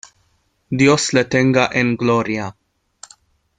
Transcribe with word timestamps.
dios 0.79 1.03
le 1.13 1.23
tenga 1.35 1.69
en 1.81 1.95
Gloria. 1.95 2.47